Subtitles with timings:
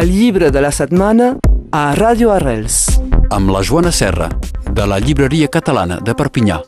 [0.00, 1.36] El llibre de la setmana
[1.72, 2.84] a Ràdio Arrels.
[3.30, 4.28] amb la Joana Serra,
[4.70, 6.60] de la Llibreria Catalana de Perpinyà.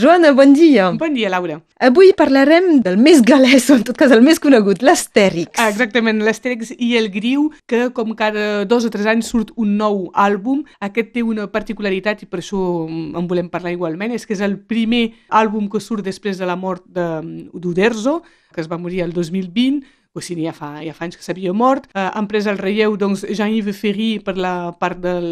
[0.00, 0.90] Joana, bon dia.
[0.92, 1.58] Bon dia, Laura.
[1.78, 5.50] Avui parlarem del més galès, o en tot cas el més conegut, l'Astèrix.
[5.58, 9.76] Ah, exactament, l'Astèrix i el Griu, que com cada dos o tres anys surt un
[9.76, 10.62] nou àlbum.
[10.80, 14.56] Aquest té una particularitat i per això en volem parlar igualment, és que és el
[14.58, 18.22] primer àlbum que surt després de la mort de- d'Uderzo,
[18.54, 19.82] que es va morir el 2020,
[20.12, 21.90] o sigui, ja fa, ja fa anys que s'havia mort.
[21.94, 25.28] Eh, han pres el relleu doncs, Jean-Yves Ferry per la part del,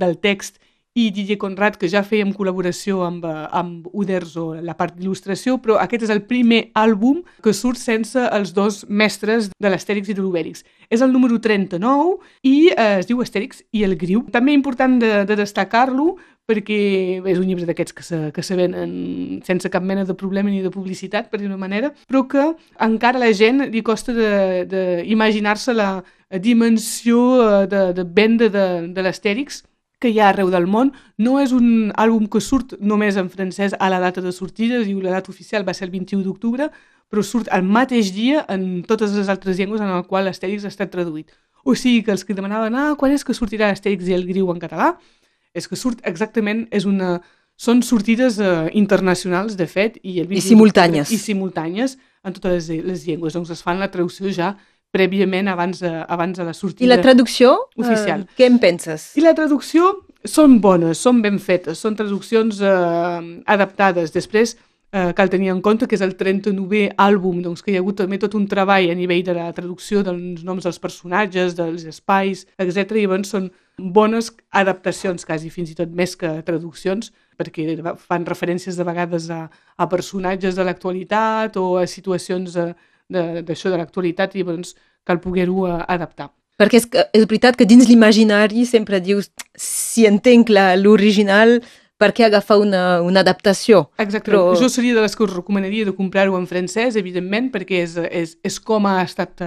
[0.00, 0.60] del text
[0.94, 5.80] i Didier Conrad, que ja fèiem col·laboració amb, eh, amb Uderzo, la part d'il·lustració, però
[5.82, 10.22] aquest és el primer àlbum que surt sense els dos mestres de l'Astèrix i de
[10.22, 10.62] l'Obèrix.
[10.88, 14.22] És el número 39 i eh, es diu Astèrix i el Griu.
[14.30, 16.14] També important de, de destacar-lo
[16.48, 16.78] perquè
[17.24, 20.60] és un llibre d'aquests que, se, que se venen sense cap mena de problema ni
[20.62, 22.44] de publicitat, per dir-ho manera, però que
[22.84, 25.88] encara la gent li costa d'imaginar-se la
[26.40, 29.62] dimensió eh, de, de venda de, de l'Astèrix
[30.00, 30.92] que hi ha arreu del món.
[31.16, 35.00] No és un àlbum que surt només en francès a la data de sortida, diu
[35.00, 36.68] la data oficial va ser el 21 d'octubre,
[37.08, 40.72] però surt el mateix dia en totes les altres llengües en el qual l'Astèrix ha
[40.72, 41.32] estat traduït.
[41.64, 44.50] O sigui que els que demanaven, ah, quan és que sortirà l'Astèrix i el Griu
[44.52, 44.92] en català?
[45.54, 47.18] És que surt exactament, és una...
[47.54, 51.12] Són sortides eh, internacionals, de fet, i, el 21 simultànies.
[51.14, 51.92] I simultànies
[52.26, 53.36] en totes les, les llengües.
[53.36, 54.56] Doncs es fan la traducció ja
[54.94, 56.86] prèviament abans de, abans de la sortida.
[56.86, 57.54] I la traducció?
[57.78, 58.26] Oficial.
[58.26, 59.12] Eh, què en penses?
[59.18, 59.92] I la traducció
[60.26, 63.20] són bones, són ben fetes, són traduccions eh,
[63.54, 64.14] adaptades.
[64.14, 64.62] Després eh,
[65.16, 68.18] cal tenir en compte que és el 39è àlbum, doncs que hi ha hagut també
[68.22, 72.94] tot un treball a nivell de la traducció dels noms dels personatges, dels espais, etc.
[72.94, 77.66] I llavors són bones adaptacions, quasi fins i tot més que traduccions, perquè
[77.98, 82.70] fan referències de vegades a, a personatges de l'actualitat o a situacions eh,
[83.10, 86.30] de- d'això de, de l'actualitat i llavors cal poder-ho eh, adaptar.
[86.54, 91.58] Perquè és, que, és veritat que dins l'imaginari sempre dius, si entenc l'original,
[91.98, 93.84] per què agafar una, una adaptació?
[93.98, 94.24] Exactament.
[94.26, 94.60] Però- Però...
[94.60, 98.36] Jo seria de les que us recomanaria de comprar-ho en francès, evidentment, perquè és, és,
[98.42, 99.40] és com ha estat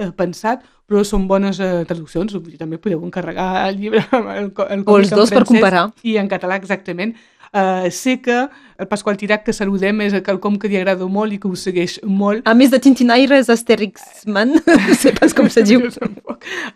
[0.00, 2.34] eh, eh, pensat, però són bones eh, traduccions.
[2.58, 4.04] També podeu encarregar el llibre,
[4.38, 5.90] el, el O els dos per comparar.
[6.02, 7.14] I en català, exactament.
[7.50, 11.38] Uh, sé que el Pasqual Tirac, que saludem, és quelcom que li agrada molt i
[11.42, 12.44] que ho segueix molt.
[12.46, 14.54] A més de Tintinaires, Astèrix-man,
[14.86, 15.82] no sé pas com se diu.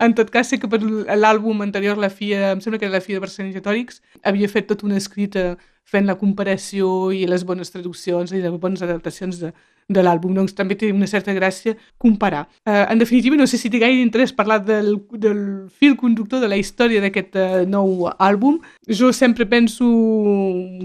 [0.02, 3.04] En tot cas, sé que per l'àlbum anterior, la FIA, em sembla que era la
[3.04, 5.52] FIA de Barcelona Tòrics, havia fet tot una escrita
[5.86, 9.52] fent la comparació i les bones traduccions i les bones adaptacions de,
[9.88, 10.34] de l'àlbum.
[10.36, 12.44] Doncs també té una certa gràcia comparar.
[12.64, 16.48] Uh, en definitiva, no sé si té gaire interès parlar del, del fil conductor de
[16.48, 18.60] la història d'aquest uh, nou àlbum.
[18.88, 19.88] Jo sempre penso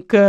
[0.09, 0.25] que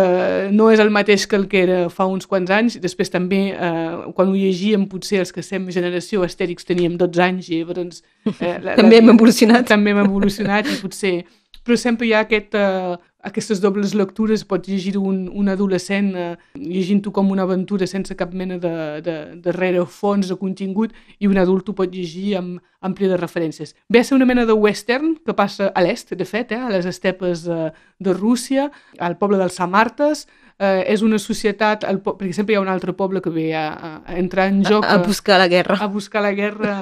[0.54, 2.78] no és el mateix que el que era fa uns quants anys.
[2.82, 7.50] Després també, uh, quan ho llegíem, potser els que estem generació Astèrix teníem 12 anys
[7.50, 8.02] i llavors...
[8.38, 9.66] Eh, la, També hem evolucionat.
[9.70, 11.14] També hem evolucionat i potser...
[11.60, 16.32] Però sempre hi ha aquest, uh, aquestes dobles lectures, pots llegir un, un adolescent uh,
[16.56, 18.72] llegint-ho com una aventura sense cap mena de,
[19.04, 23.18] de, de rerefons de contingut i un adult ho pot llegir amb, amb ple de
[23.20, 23.74] referències.
[23.88, 26.72] Ve a ser una mena de western que passa a l'est, de fet, eh, a
[26.72, 30.26] les estepes de, de Rússia, al poble dels Samartes,
[30.56, 33.68] eh, és una societat, el, perquè sempre hi ha un altre poble que ve a,
[33.74, 35.80] a, entrar en joc A, a buscar la guerra.
[35.80, 36.74] a buscar la guerra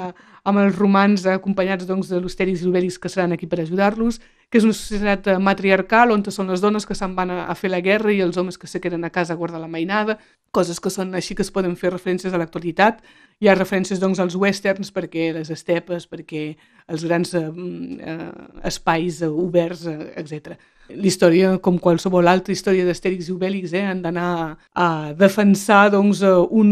[0.49, 4.61] amb els romans acompanyats doncs, de l'Ostèrix i l'Obèrix que seran aquí per ajudar-los, que
[4.61, 7.71] és una societat eh, matriarcal on són les dones que se'n van a, a fer
[7.71, 10.19] la guerra i els homes que se queden a casa a guardar la mainada,
[10.51, 13.03] coses que són així que es poden fer referències a l'actualitat.
[13.41, 16.45] Hi ha referències doncs, als westerns, perquè les estepes, perquè
[16.89, 18.33] els grans eh, eh,
[18.71, 20.57] espais eh, oberts, eh, etc.
[20.89, 24.31] L'història, com qualsevol altra història d'Astèrix i Obèlix, eh, han d'anar
[24.73, 24.89] a
[25.19, 26.71] defensar doncs, eh, un...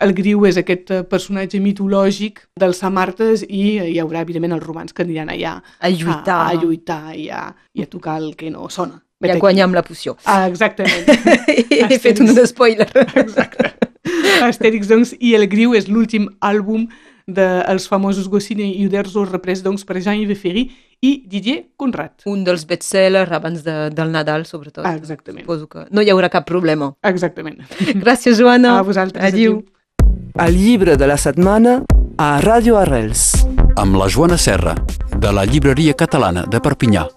[0.00, 4.96] el Griu és aquest eh, personatge mitològic dels Samartes i hi haurà, evidentment, els romans
[4.96, 6.38] que aniran allà A lluitar.
[6.40, 7.44] a, a lluitar i a,
[7.74, 9.02] i a tocar el que no sona.
[9.20, 10.16] I a guanyar amb la poció.
[10.24, 11.04] Ah, exactament.
[11.90, 12.88] He fet un spoiler.
[13.20, 13.74] Exacte.
[14.46, 16.88] Astèrix, doncs, i el Griu és l'últim àlbum
[17.34, 20.66] dels famosos Goscinny i Uderzo reprès doncs, per Jean-Yves Ferry
[21.00, 22.26] i Didier Conrad.
[22.30, 24.84] Un dels bestsellers abans de, del Nadal, sobretot.
[24.84, 25.46] Ah, exactament.
[25.46, 26.92] Suposo que no hi haurà cap problema.
[27.06, 27.62] Exactament.
[28.04, 28.78] Gràcies, Joana.
[28.78, 29.24] A vosaltres.
[29.32, 29.62] Adiu.
[30.40, 31.80] El llibre de la setmana
[32.20, 33.30] a Ràdio Arrels.
[33.80, 34.74] Amb la Joana Serra,
[35.16, 37.08] de la Llibreria Catalana de Perpinyà.